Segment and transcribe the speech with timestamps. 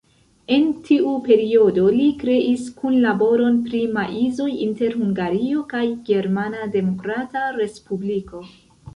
[0.53, 8.43] En tiu periodo li kreis kunlaboron pri maizoj inter Hungario kaj Germana Demokrata Respubliko.